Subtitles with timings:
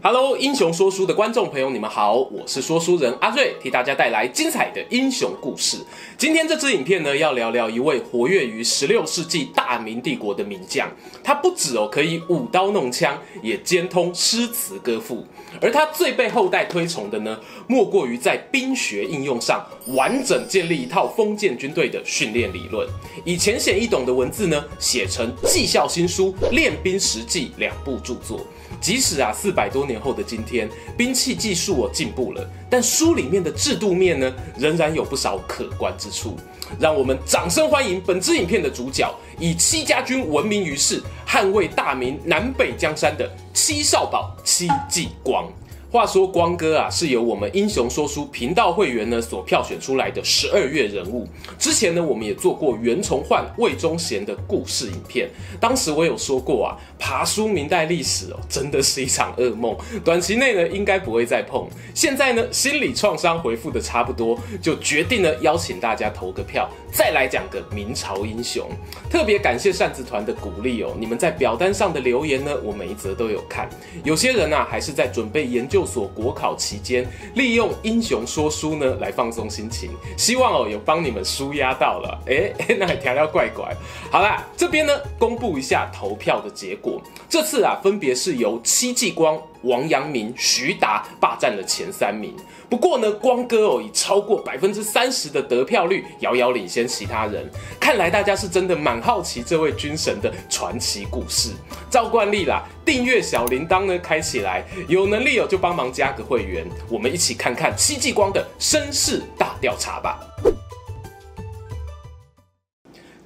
[0.00, 5.76] Hello，英雄说书的观众朋友，你们好，我是说书人阿瑞，替大家带来精彩的英雄故事。
[6.16, 10.88] 今天这支影片呢，要聊聊一位活跃于十六世纪大明帝国的名将。
[11.24, 15.26] 他不止哦可以舞刀弄枪，也兼通诗词歌赋。
[15.60, 17.36] 而他最被后代推崇的呢，
[17.66, 22.88] 莫过于在兵学应用上完整建立一套封建军队的训练理论，
[23.24, 28.46] 以浅显易懂的文字呢，写成《绩效新书》《练兵实记》两部著作。
[28.80, 36.36] 即使啊，四百多年后的今天，兵器技术我进步了，但书里面的制度面呢，仍然有不少可观之处。
[36.78, 45.50] 让我们掌声欢迎本支影片的主角，以戚家军闻名于世，捍卫大明南北江山的戚少保戚继光。
[45.90, 51.26] 话说光哥啊，是由我们英雄说书频道会员呢所票选出来的十二月人物。
[51.58, 55.30] 之前呢，我们也做过袁崇焕、魏忠贤的故事影片。
[55.58, 59.74] 当时我有说过啊，爬书明代历史哦，真的是一场噩梦。
[60.04, 61.66] 短期内呢，应该不会再碰。
[61.94, 68.68] 现在呢，心理创伤恢复的差不多，就决定呢邀请大家投个票，再来讲个明朝英雄。
[69.08, 73.66] 特别感谢扇子团的鼓励哦，你们在表单上的留言呢，我每一则都有看。
[74.04, 75.77] 有些人啊，还是在准备研究。
[75.78, 83.72] 就所国考期间，利用英雄说书呢来放松心情，希望哦有帮你们舒压到了，哎，那还调料怪怪。
[84.10, 89.40] 好啦，这边呢公布一下投票的结果，这次啊分别是由戚继光。
[89.62, 92.34] 王阳明、徐达霸占了前三名。
[92.68, 97.50] 不过呢，光哥哦以超过百分之三十的得票率，遥遥领先其他人。
[97.80, 101.50] 看来大家是真的蛮好奇这位军神的传奇故事。
[101.90, 110.18] 照惯例啦，订阅小铃铛呢开起来，有能力哦就帮忙加个会员，我们一起看看戚继光的身世大调查吧。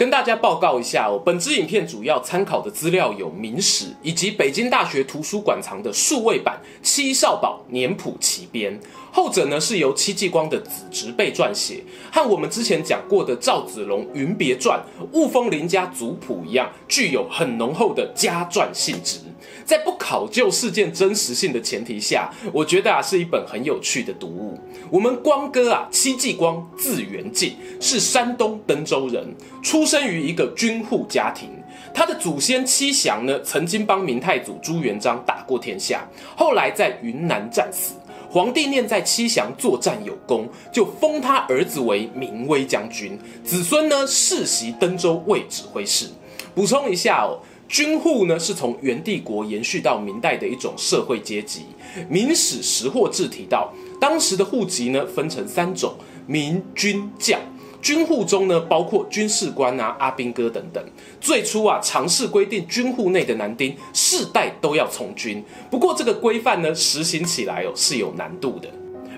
[0.03, 8.77] 跟大家报告一下哦，本支影片主要参考的资料有《明史》以及北京大学图书馆藏的数位版《七少保年谱奇编》，
[9.13, 14.81] 后者呢是由戚继光的子侄辈撰写，和我们之前讲过的赵子龙《云别传》
[15.13, 19.19] 《雾峰林家族谱》一样，具有很浓厚的家传性质。
[19.65, 24.59] 在不考究事件真实性的前提下，我觉得啊是一本很有趣的读物。
[24.91, 31.51] 我们光哥啊，戚继光字元敬，是山东登州人，出生于一个军户家庭。
[31.95, 37.95] 他的祖先戚祥呢，曾经帮明太祖朱元璋打过天下，后来在云南战死。
[38.33, 46.07] 皇帝念在戚祥作战有功，就封他儿子为明威将军，子孙呢世袭登州卫指挥使。
[46.55, 47.39] 补充一下哦。
[47.69, 51.61] 军户呢，是从元帝国延续到明代的一种社会阶级。
[52.09, 55.95] 《明史识货志》提到，当时的户籍呢分成三种：
[56.27, 57.39] 民、军、将。
[57.83, 60.83] 军户中呢，包括军事官啊、阿兵哥等等。
[61.21, 65.45] 最初啊，尝试规定军户内的男丁世代都要从军。
[65.69, 68.69] 不过这个规范呢，实行起来哦是有难度的。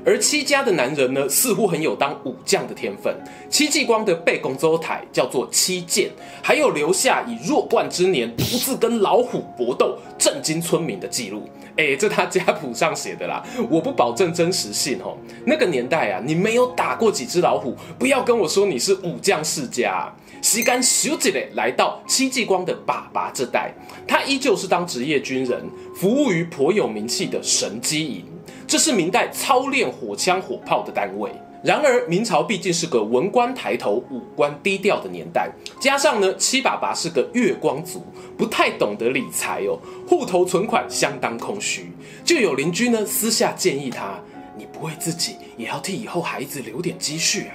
[0.07, 3.15] 而戚家的男人呢，似乎很有当武将的天分。
[3.49, 6.11] 戚继光的背公周台叫做戚建，
[6.43, 11.49] 还有留下以弱冠之年独自跟老虎搏斗，震惊村民的记录。
[11.77, 15.17] 哎，这他家谱上写的啦，我不保证真实性哦。
[15.45, 20.13] 那个年代啊，你没有打过几只老虎，不要跟我说你是武将世家。
[20.43, 23.73] 时间咻一下来到戚继光的爸爸这代，
[24.07, 25.65] 他依旧是当职业军人，
[25.97, 28.25] 服务于颇有名气的神机营。
[28.67, 31.31] 这是明代操练火枪火炮的单位。
[31.63, 38.05] 然而，明朝毕竟是个文官抬头、武官低调的年代，加上呢，戚爸爸是个月光族，
[38.37, 41.91] 不太懂得理财哦，户头存款相当空虚，
[42.23, 44.21] 就有邻居呢私下建议他
[44.59, 47.55] ：“你不为自己，也要替以后孩子留点积蓄啊。”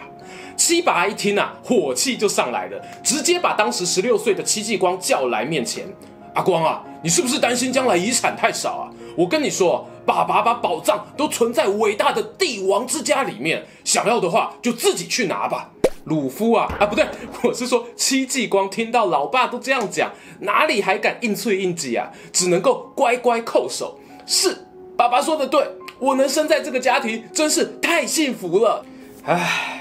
[0.57, 5.85] 戚爸一听啊，火气就上来了，直接把当时十六岁的戚继光叫来面前
[6.33, 8.89] ：“阿光啊，你是不是担心将来遗产太少啊？
[9.15, 15.69] 我跟你说。”爸爸把宝藏都存在伟大的帝王之家里面，想要的话就自己去拿吧。
[16.05, 17.05] 鲁夫啊啊，不对，
[17.43, 22.09] 我是说戚继光听到老爸都这样讲，哪里还敢硬脆硬挤啊？
[22.33, 23.99] 只能够乖乖叩首。
[24.25, 24.65] 是，
[24.97, 25.63] 爸爸说的对，
[25.99, 28.83] 我能生在这个家庭真是太幸福了。
[29.25, 29.78] 唉。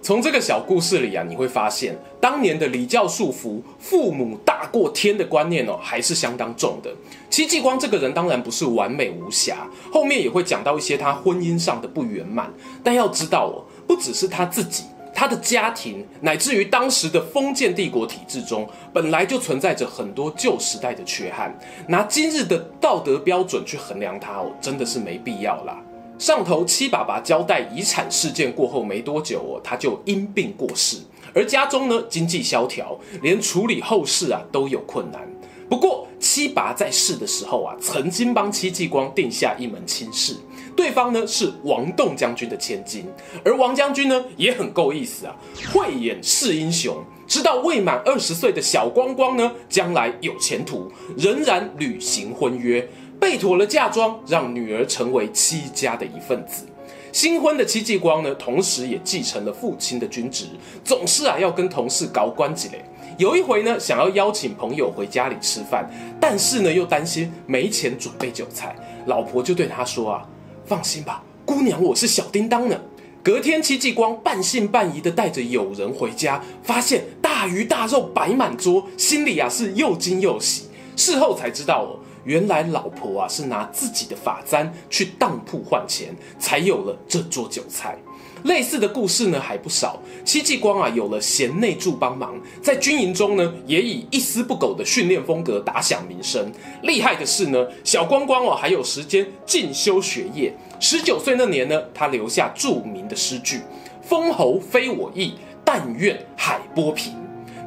[0.00, 6.90] 从这个小故事里啊，你会发现当年的礼教束缚、父母大过天的观念哦，还是相当重的。
[7.28, 12.50] 戚继光这个人当然不是完美无瑕，后面也会讲到一些他婚姻上的不圆满。
[12.82, 21.54] 但要知道哦，不只是他自己，他的家庭乃至于当时的封建帝国体制中，本来就存在着很多旧时代的缺憾，
[21.88, 25.76] 拿今日的道德标准去衡量他哦，真的是没必要啦。
[26.18, 30.98] 上头七爸爸交代遗产事件过后没多久哦，他就因病过世，
[31.32, 35.20] 而家中呢经济萧条，连处理后事啊都有困难。
[35.68, 40.34] 不过七爸在世的时候啊，曾经帮戚继光定下一门亲事，
[40.74, 43.04] 对方呢是王栋将军的千金，
[43.44, 45.36] 而王将军呢也很够意思啊，
[45.72, 46.96] 慧眼识英雄，
[47.28, 52.88] 知道未满二十岁的小光光呢将来有前途，仍然履行婚约。
[53.18, 56.64] 备妥了嫁妆，让女儿成为戚家的一份子。
[57.10, 60.44] 新婚的戚继光呢，同时也继承了父亲的军职，
[60.84, 62.84] 总是啊要跟同事搞关系嘞。
[63.16, 68.76] 有一回呢，想要邀请朋友回家里吃饭，但是呢又担心没钱准备酒菜，
[69.06, 70.28] 老婆就对他说啊
[70.64, 72.78] ：“放心吧，姑娘我是小叮当呢。”
[73.24, 80.67] 隔天，戚继光半信半疑的带着友人回家，发现大鱼大肉摆满桌，心里啊是又惊又喜。
[80.98, 81.96] 事后才知道哦。
[82.24, 87.96] 原来老婆啊是拿自己的发簪去当铺换钱，才有了这桌酒菜。
[88.44, 89.98] 类似的故事呢还不少。
[90.24, 96.52] 戚继光啊有了贤内助帮忙，在军营中呢也以一丝不苟的训练风格打响名声。
[96.82, 100.52] 厉害的是呢，小光光哦还有时间进修学业。
[100.80, 103.60] 十九岁那年呢，他留下著名的诗句
[104.02, 105.34] ：“封侯非我意，
[105.64, 107.14] 但愿海波平。”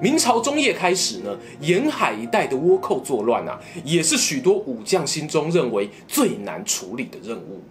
[0.02, 7.62] 明朝中叶开始呢，沿海一带的倭寇作乱啊，也是许多武将心中认为最难处理的任务。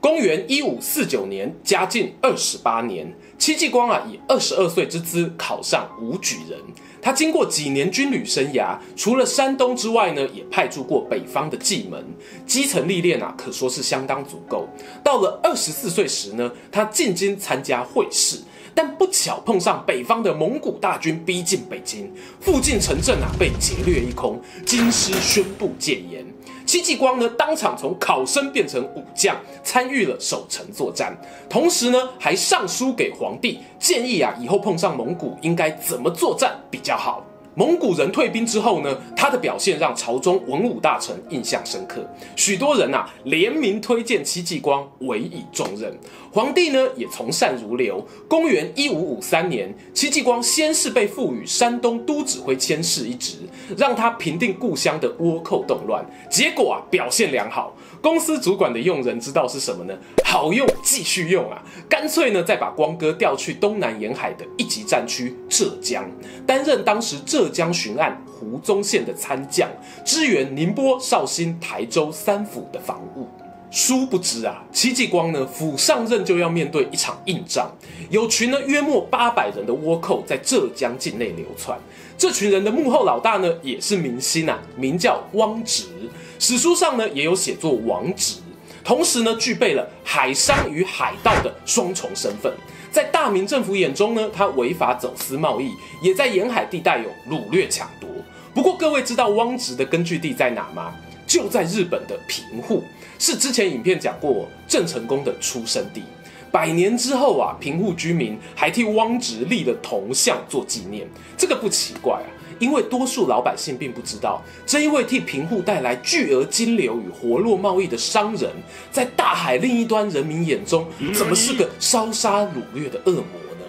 [0.00, 6.58] 公元一五四九年，嘉靖二十八年，戚继光啊以二十二岁之资考上武举人。
[7.02, 12.02] 他经过几年军旅生涯，除了山东之外呢，也派驻过北方的蓟门，
[12.46, 14.66] 基层历练啊可说是相当足够。
[15.04, 18.38] 到了二十四岁时呢，他进京参加会试。
[18.74, 26.24] 但不巧碰上北方的蒙古大军逼近北京，附近城镇啊被劫掠一空，京师宣布戒严。
[26.64, 31.14] 戚继光呢当场从考生变成武将，参与了守城作战，
[31.50, 37.26] 同时呢还上书给皇帝，建议啊以后碰上蒙古应该怎么作战比较好。
[37.54, 42.00] 蒙古人退兵之后呢，他的表现让朝中文武大臣印象深刻，
[42.34, 45.94] 许多人啊联名推荐戚继光委以重任。
[46.32, 48.02] 皇帝呢也从善如流。
[48.26, 53.36] 公元一五五三年，戚继光先是被赋予山东都指挥佥事一职，
[53.76, 57.76] 让他平定故乡的倭寇动乱，结果啊表现良好。
[58.02, 59.94] 公司主管的用人之道是什么呢？
[60.24, 61.62] 好用，继续用啊！
[61.88, 66.04] 干脆呢，再把光哥调去东南沿海的一级战区浙江，
[66.44, 69.68] 担任当时浙江巡按胡宗宪的参将，
[70.04, 73.28] 支援宁波、绍兴、台州三府的防务。
[73.70, 77.70] 殊不知啊，戚继光呢，甫上任就要面对一场硬仗，
[78.10, 81.78] 有群呢约莫八百人的倭寇在浙江境内流窜，
[82.18, 86.01] 这群人的幕后老大呢，也是明星啊，名叫汪直。
[86.44, 88.38] 史书上呢也有写作王直，
[88.82, 92.52] 同时呢具备了海商与海盗的双重身份。
[92.90, 95.70] 在大明政府眼中呢，他违法走私贸易，
[96.02, 98.10] 也在沿海地带有掳掠抢夺。
[98.52, 100.92] 不过各位知道汪直的根据地在哪吗？
[101.28, 102.82] 就在日本的平户，
[103.20, 106.02] 是之前影片讲过郑成功的出生地。
[106.50, 111.06] 百年之后啊，平户居民还替汪直立了铜像做纪念，
[111.38, 112.26] 这个不奇怪啊。
[112.62, 118.48] 因为多数老百姓并不知道，这一位替平户带来巨额金流与活络贸易的商人，
[118.92, 123.22] 在大海另一端人民眼中，怎么是个烧杀掳掠的恶魔
[123.58, 123.66] 呢？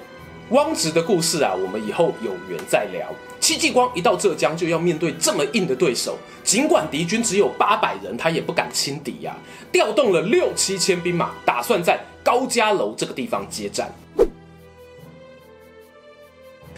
[0.52, 3.10] 汪直的故事啊，我们以后有缘再聊。
[3.40, 13.92] 戚继光一到浙江就要面对这么硬的对手，尽管敌军只有八百人，他也不敢轻敌呀、啊，调动了六七千兵马，打算在高家楼这个地方接战。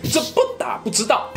[0.03, 1.29] 这不打不知道，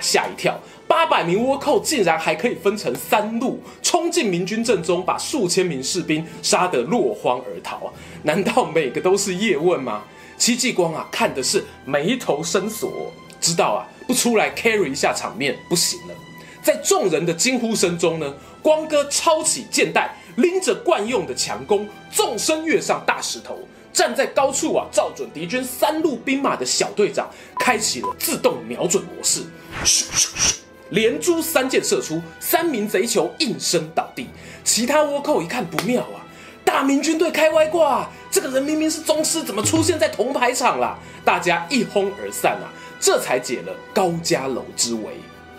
[0.00, 0.58] 吓一跳。
[0.88, 7.92] 八百名倭寇竟然还可以分成三路冲进明军阵中，把数千名士兵杀得落荒而逃啊！
[8.22, 10.04] 难道每个都是叶问吗？
[10.38, 16.14] 戚继光啊，看的是眉头深锁，知道啊，不出来 carry 一下场面不行了。
[16.62, 23.58] 在众人的惊呼声中呢，光哥抄起剑带，拎着惯用的强弓，纵身跃上大石头。
[23.92, 29.40] 站在高处啊，照准敌军三路兵马的小队长，开启了自动瞄准模式，
[29.84, 30.54] 咻咻咻
[30.90, 34.28] 连珠三箭射出，三名贼酋应声倒地。
[34.62, 36.22] 其他倭寇一看不妙啊，
[36.64, 40.96] 大明军队开外挂，这个人明明是宗师，怎么出现在铜牌场了？
[41.24, 45.02] 大家一哄而散啊，这才解了高家楼之围。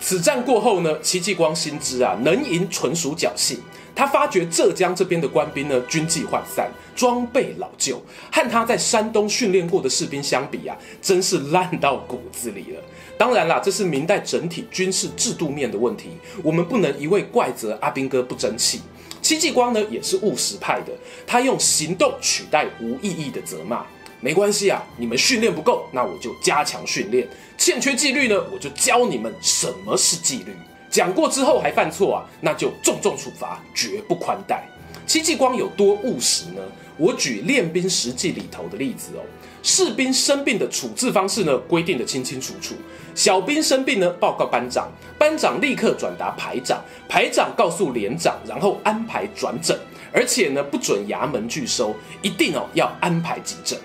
[0.00, 3.60] 此战过后呢，戚继光心知啊，能赢纯属侥幸。
[3.94, 12.80] 他发觉浙江这边的官兵呢，军纪涣散，装备老旧，和他在山东训练过的士兵相比啊，真是烂到骨子里了。
[13.18, 16.10] 当然啦，这是明代整体军事制度面的问题，
[16.42, 18.80] 我们不能一味怪责阿兵哥不争气。
[19.20, 20.92] 戚继光呢，也是务实派的，
[21.26, 23.84] 他用行动取代无意义的责骂。
[24.20, 27.26] 没关系啊，你们训练不够，那我就加强训练；
[27.58, 30.52] 欠缺纪律呢，我就教你们什么是纪律。
[30.88, 34.66] 讲过之后还犯错啊，那就重重处罚，绝不宽待。
[35.06, 36.62] 戚继光有多务实呢？
[36.96, 39.22] 我举《练兵实记》里头的例子哦，
[39.62, 42.74] 士兵生病的处置方式呢，规定得清清楚楚。
[43.14, 44.88] 小兵生病呢，报告班长，
[45.18, 49.76] 班长立刻转达排长，排长告诉连长，然后安排转诊，
[50.12, 53.78] 而且呢，不准衙门拒收，一定哦要安排急诊。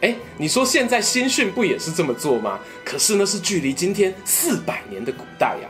[0.00, 2.58] 哎，你说现在新训不也是这么做吗？
[2.84, 5.68] 可是呢，是距离今天四百年的古代呀。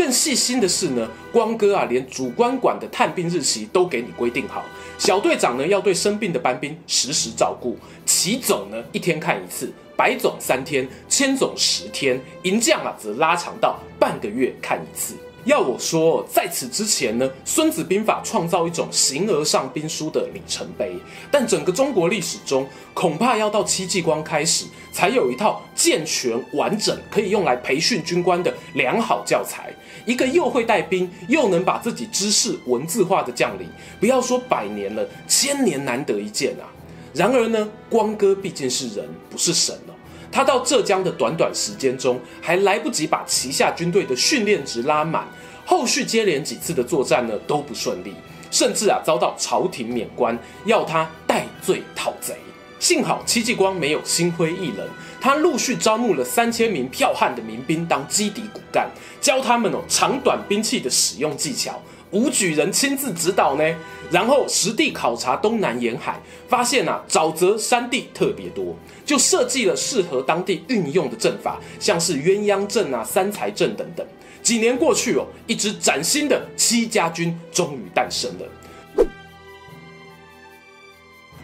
[0.00, 4.64] 更细心的是呢，光哥啊，连主官馆的探病日期都给你规定好。
[4.96, 7.76] 小队长呢，要对生病的班兵实时照顾。
[8.06, 9.66] 齐总呢，一天看一次；
[9.98, 15.14] 白总三天；千总十天；营将啊，则拉长到半个月看一次。
[15.44, 20.94] 要我说，在此之前呢，《孙子兵法》创造一种形而上兵书的里程碑，
[21.30, 29.70] 但整个中国历史中，恐怕要到戚继光开始，才有一套健全完整、可以用来培训军官的良好教材。
[30.04, 36.64] 一个又会带兵，又能把自己知识文字化的将领，不要说百年了，千年难得一见啊！
[37.12, 39.94] 然而呢，光哥毕竟是人，不是神哦。
[40.32, 45.26] 他到浙江的短短时间中，还来不及把旗下军队的训练值拉满，
[45.66, 48.14] 后续接连几次的作战呢都不顺利，
[48.50, 52.36] 甚至啊遭到朝廷免官，要他戴罪讨贼。
[52.78, 54.88] 幸好戚继光没有心灰意冷，
[55.20, 61.80] 他陆续招募了三千名票悍的民兵当基底骨干，教他们哦长短兵器的使用技巧。
[62.12, 63.64] 武举人亲自指导呢，
[64.10, 68.74] 然后实地考察东南沿海，发现啊沼泽山地特别多，
[69.04, 74.04] 就设计了适合当地运用的阵法，像是鸳鸯阵啊、三才阵等等。
[74.42, 78.46] 几年过去哦，一支崭新的戚家军终于诞生了。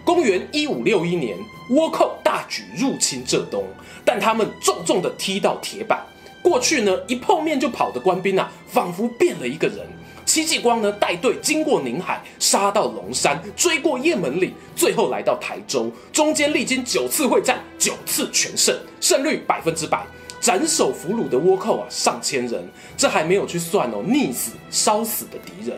[0.07, 1.37] 公元一五六一年，
[1.69, 3.65] 倭寇大举入侵浙东，
[4.05, 6.01] 但他们重重的踢到铁板。
[6.41, 9.79] 过去呢，一碰面就跑的官兵啊，仿佛变了一个人。
[10.25, 20.07] 戚继光呢，带队经过宁海，杀到龙山，追过雁门岭，最后来到台州，中间历经九次会战，九次全胜，胜率百分之百，
[20.41, 22.65] 斩首俘虏的倭寇啊上千人，
[22.97, 25.77] 这还没有去算哦溺死、烧死的敌人。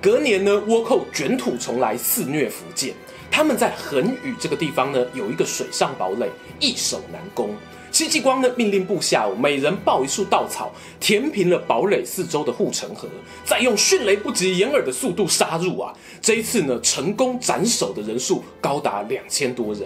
[0.00, 2.94] 隔年呢，倭寇卷土重来，肆虐福建。
[3.36, 6.26] 他们在恒宇这个地方呢，有一个水上堡垒，
[6.58, 7.50] 易守难攻。
[7.92, 13.06] 戚继光呢，命令部下每人抱一束稻草，填平了堡垒四周的护城河，
[13.44, 15.92] 再用迅雷不及掩耳的速度杀入啊！
[16.22, 19.82] 这一次呢，成功斩首的人数高达两千多人。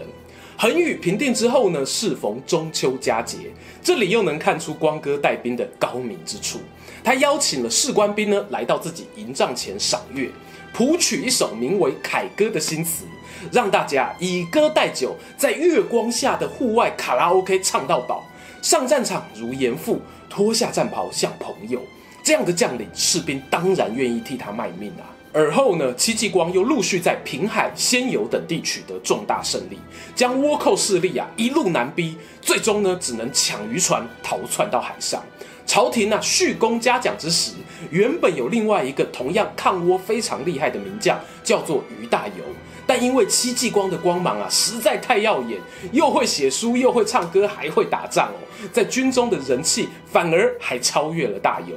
[0.57, 3.37] 恒宇平定之后呢，适逢中秋佳节，
[3.83, 6.61] 这里又能看出光哥带兵的高明之处。
[7.03, 10.31] 他邀请了士官兵呢，来到自己营帐前赏月，
[10.73, 13.05] 谱曲一首名为《凯歌》的新词。
[13.51, 18.29] 让大家以歌代酒，在月光下的户外卡拉 OK 唱到饱，
[18.61, 19.99] 上战场如严父，
[20.29, 21.81] 脱下战袍像朋友。
[22.23, 25.09] 这样的将领，士兵当然愿意替他卖命啊。
[25.33, 29.79] 而后呢，戚继光又陆续在平海、仙游等地取得重大胜利，
[30.15, 35.23] 将倭寇势力啊一路南逼，最终呢只能抢渔船逃窜到海上。
[35.71, 37.53] 朝廷啊叙功嘉奖之时，
[37.93, 42.43] 原本有另外一个同样抗倭非常厉害的名将，叫做俞大猷。
[42.89, 45.61] 但因为戚继光的光芒啊实在太耀眼，
[45.93, 51.75] 又会写书，又会唱歌，还会打仗哦，在军中的人气反而还超越了大猷。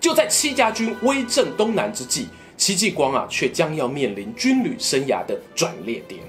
[0.00, 6.22] 就在戚家军威震东南之际，戚继光啊却将要面临军旅生涯的转捩点。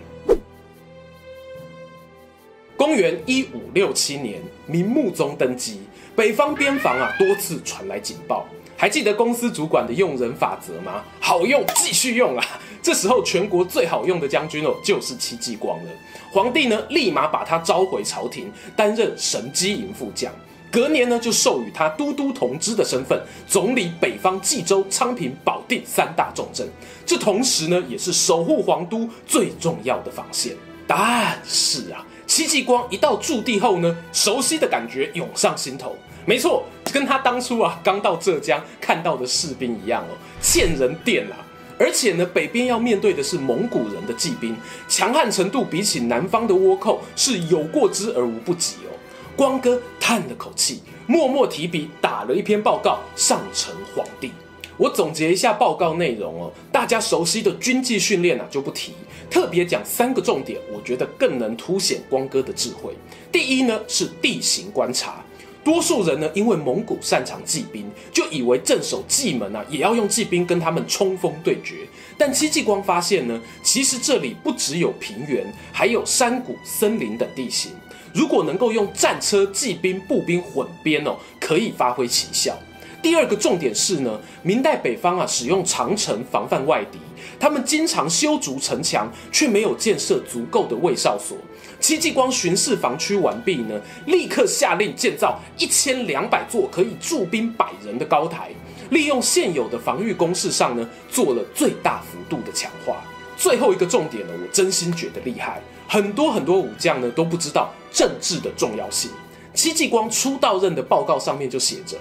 [2.75, 5.79] 公元一五六七年，明穆宗登基，
[6.15, 8.48] 北方边防啊多次传来警报。
[8.77, 11.01] 还记得公司主管的用人法则吗？
[11.22, 12.45] 好用，继续用啊！
[12.81, 15.89] 这时候全国最好用的将军哦，就是戚继光了。
[16.29, 20.29] 皇帝呢，立马把他召回朝廷，担任神机营副将。
[20.69, 23.17] 隔年呢，就授予他都督同知的身份，
[23.48, 26.67] 总理北方冀州、昌平、保定三大重镇。
[27.05, 30.53] 这同时呢，也是守护皇都最重要的防线。
[30.86, 32.05] 但是啊，
[32.36, 35.96] 戚继光一到驻地后呢，熟悉的感觉涌上心头。
[36.25, 40.12] 没错，跟他当初啊刚到浙江看到的士兵一样哦，
[40.42, 41.39] 欠人电啊！
[41.80, 44.54] 而且呢，北边要面对的是蒙古人的骑兵，
[44.89, 48.92] 强悍程度比起南方的倭寇是有过之而无不及哦。
[49.38, 54.32] 光哥叹了口气，默默提笔打了一篇报告上呈皇帝。
[54.77, 58.94] 我总结一下报告内容哦，大家熟悉的军纪训练啊就不提，
[59.29, 62.94] 特别讲三个重点，我觉得更能凸显光哥的智慧。
[63.32, 65.24] 第一呢是地形观察，
[65.63, 71.88] 多数人呢因为蒙古擅长骑兵，就以为镇守蓟门啊也要用骑兵跟他们冲锋对决。
[72.17, 77.72] 但戚继光发现呢，其实这里不只有平原，还有山谷、森林等地形。
[78.13, 82.58] 如果能够用战车、骑兵、步兵混编哦，可以发挥奇效。
[83.05, 86.97] 第二个重点是呢，明代北方啊使用长城防范外敌，
[87.39, 91.38] 他们经常修筑城墙，却没有建设足够的卫哨所。
[91.79, 98.50] 戚继光巡视防区完毕呢，立刻下令建造一千两百座可以驻兵百人的高台。
[98.89, 103.03] 利用现有的防御工事上呢，做了最大幅度的强化。
[103.38, 109.12] 最后一个重点呢，我真心觉得厉害，很多很多武将呢都不知道政治的重要性。
[109.53, 111.97] 戚继光初到任的报告上面就写着：“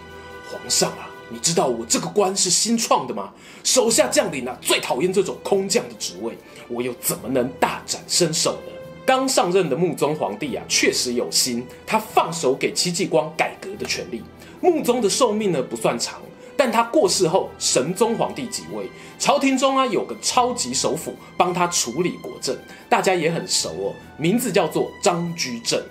[0.50, 3.32] 皇上啊，你知道我这个官是新创的吗？
[3.62, 6.36] 手下将领啊最讨厌这种空降的职位，
[6.68, 8.72] 我又怎么能大展身手呢？”
[9.06, 14.22] 刚上任的穆宗皇帝啊，确实有心，他放手给戚继光改革的权利。
[14.60, 16.20] 穆宗的寿命呢不算长。
[16.56, 22.56] 但他过世后，神宗皇帝即位，朝廷中啊有个超级首辅帮他处理国政，
[22.88, 25.82] 大家也很熟哦，名字叫做张居正。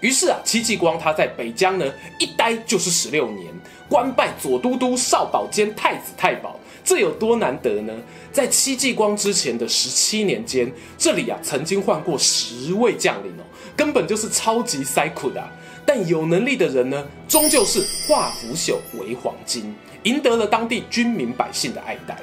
[0.00, 1.84] 于是啊，戚继光他在北疆呢
[2.20, 3.52] 一待就是十六年，
[3.92, 7.92] 官拜左都督、少保兼太子太保，这有多难得呢？
[8.32, 13.44] 在戚继光之前的十七年间，这里啊曾经换过十位将领哦，
[13.76, 15.46] 根本就是超级塞苦的啊。
[15.84, 19.74] 但有能力的人呢，终究是化腐朽为黄金。
[20.04, 22.16] 赢得了当地军民百姓的爱戴，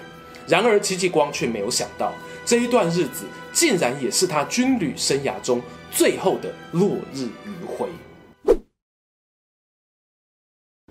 [0.48, 2.12] 然而戚继光却没有想到，
[2.44, 5.62] 这一段日子竟然也是他军旅生涯中
[5.92, 7.88] 最后的落日余晖。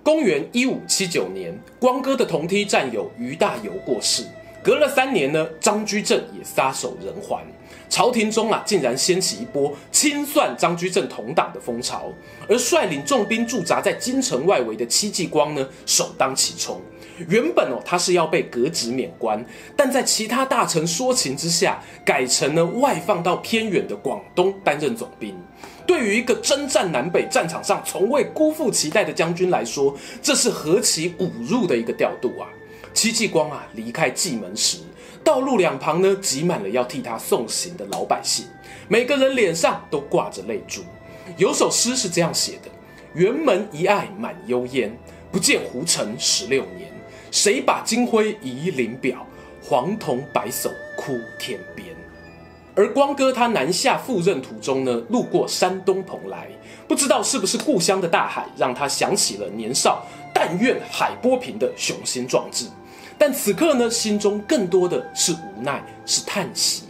[0.08, 4.24] 公元一五七九年，光哥的同梯战友于大猷过世，
[4.62, 7.44] 隔了三年呢，张居正也撒手人寰。
[7.90, 12.10] 朝廷中啊，竟然掀起一波清算张居正同党的风潮，
[12.48, 16.80] 而率领重兵驻扎在京城外围的戚继光呢，首当其冲。
[17.28, 19.44] 原本哦，他是要被革职免官，
[19.76, 25.36] 但在其他大臣说情之下，改成了外放到偏远的广东担任总兵。
[25.88, 32.46] 对于一个征战南北战场上从未辜负期待的将军来说，这是何其侮辱的一个调度啊！
[32.92, 34.80] 戚继光啊，离开蓟门时。
[35.24, 38.44] 道路两旁呢，挤满了要替他送行的老百姓，
[38.86, 40.82] 每个人脸上都挂着泪珠。
[41.38, 42.70] 有首诗是这样写的
[43.18, 44.94] ：“辕门一爱满幽烟，
[45.32, 46.92] 不见胡尘十六年。
[47.30, 49.26] 谁把金辉遗林表？
[49.62, 51.88] 黄铜白叟哭天边。”
[52.78, 56.46] 而光哥他南下赴任途中呢，路过山东蓬莱，
[56.86, 62.66] 不知道是不是故乡的大海，让他想起了年少但愿海波平的雄心壮志。
[63.18, 66.84] 但此刻呢，心中更多的是无奈，是叹息。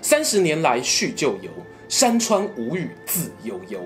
[0.00, 1.50] 三十年来叙旧游，
[1.88, 3.80] 山川无语自悠悠。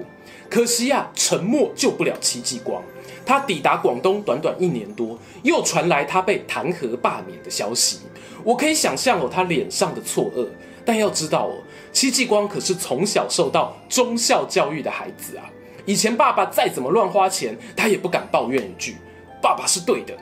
[0.51, 2.83] 可惜啊，沉默救不了戚继光。
[3.27, 7.99] 他抵达广东短短一年多，又传来他被弹劾罢免的消息。
[8.45, 10.47] 我可以想象哦，他脸上的错愕。
[10.85, 11.59] 但要知道哦，
[11.93, 15.45] 戚继光可是从小受到忠孝教育的孩子啊。
[15.85, 18.97] 以前爸爸再怎么乱花钱，他也不敢抱怨一句
[19.43, 20.17] ：“爸爸是对的。”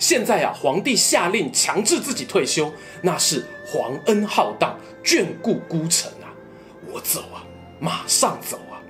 [0.00, 6.30] 现在啊，皇帝下令强制自己退休，那是皇恩浩荡，眷顾孤臣啊！
[6.92, 7.42] 我走啊，
[7.80, 8.82] 马上走啊！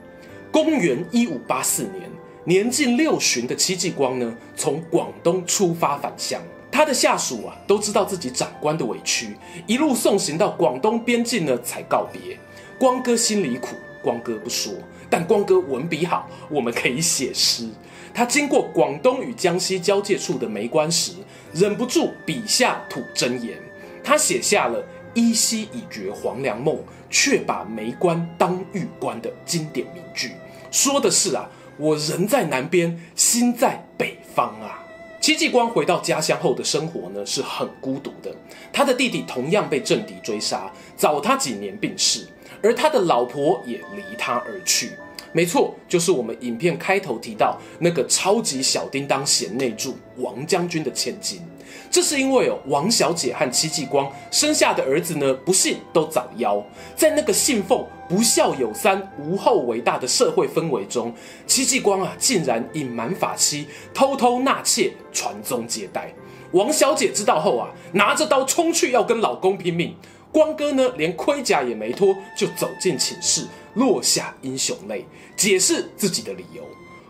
[0.51, 2.11] 公元一五八四年，
[2.49, 6.41] 年近六旬的戚继光呢，从广东出发返乡。
[6.71, 12.39] 他的下属啊，都知道自己长官的委屈，一路送行到广东边境呢，才告别。
[12.79, 14.73] 光哥心里苦，光哥不说，
[15.11, 17.69] 但光哥文笔好，我们可以写诗。
[18.15, 21.13] 他经过广东与江西交界处的梅关时，
[21.53, 23.59] 忍不住笔下吐真言。
[24.03, 24.83] 他写下了
[25.13, 26.79] “依稀已觉黄粱梦，
[27.11, 30.33] 却把梅关当玉关”的经典名句，
[30.71, 31.47] 说的是啊，
[31.79, 34.85] 我人在南边，心在北方啊。
[35.21, 38.35] 戚继光回到家乡后的生活呢，是很孤独的。
[38.73, 42.27] 他的弟弟同样被政敌追杀，早他几年病逝，
[42.63, 44.93] 而他的老婆也离他而去。
[45.33, 51.43] 没错，就是我们影片开头提到那个超级小叮当贤内助王将军的千金。
[51.91, 56.63] 这是因为哦，王小姐和戚继光生下的儿子呢，不幸都早夭。
[56.97, 61.13] 在那个信奉不孝有三，无后为大的社会氛围中，
[61.47, 66.15] 戚继光啊，竟然隐瞒法妻，偷偷纳妾，传宗接代。
[66.53, 69.95] 王小姐知道后啊，拿着刀冲去要跟老公拼命。
[70.33, 73.47] 光哥呢，连盔甲也没脱，就走进寝室。
[73.75, 76.63] 落下英雄泪，解释自己的理由。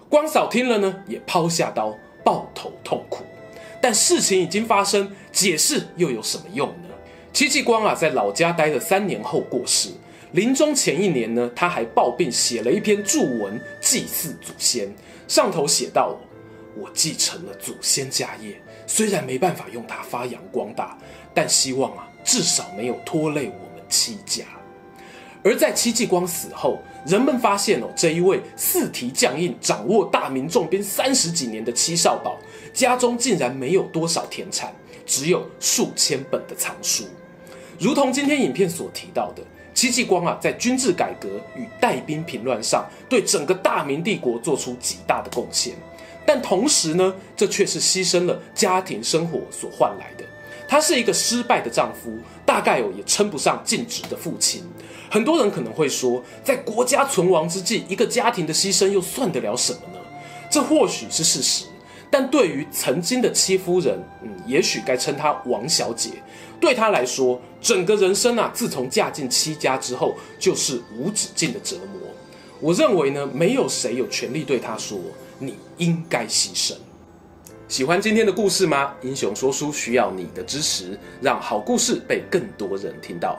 [0.09, 3.25] 光嫂听了呢，也抛下刀，抱头痛哭。
[3.81, 6.89] 但事情已经发生，解释又有什么用呢？
[7.33, 9.91] 戚继光啊，在老家待了三年后过世。
[10.39, 14.89] 临终前一年呢，他还抱病写了一篇祝文祭祀祖先，
[15.27, 16.17] 上头写道
[16.79, 20.97] ：“我继承了祖先家业，虽然没办法用它发扬光大，
[21.35, 24.45] 但希望啊，至少没有拖累我们戚家。”
[25.43, 32.39] 而在戚继光死后，人们发现哦，这一位四体将印、掌握大明重兵三十几年的戚少保，
[32.73, 34.73] 家中竟然没有多少田产，
[35.05, 37.03] 只有数千本的藏书。
[37.77, 39.43] 如同今天影片所提到的，
[39.79, 45.75] 戚继光啊，在军制改革与带兵平乱上，对整个大明帝国做出极大的贡献。
[46.27, 50.25] 但同时呢，这却是牺牲了家庭生活所换来的。
[50.67, 52.13] 他是一个失败的丈夫，
[52.45, 54.63] 大概哦也称不上尽职的父亲。
[55.09, 60.01] 很多人可能会说，在国家存亡之际，一个家庭的牺牲又算得了什么呢？
[60.51, 61.65] 这或许是事实，
[62.11, 66.11] 但对于曾经的戚夫人，嗯，也许该称她王小姐。
[66.61, 72.01] 对她来说，整个人生啊，自从嫁进戚家之后，就是无止境的折磨。
[72.61, 74.99] 我认为呢，没有谁有权利对她说，
[75.39, 76.75] 你应该牺牲。
[77.69, 78.95] 喜欢今天的故事吗？
[79.03, 83.39] 英雄说书需要你的支持，让好故事被更多人听到。